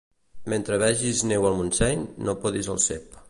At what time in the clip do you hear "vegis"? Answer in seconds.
0.83-1.21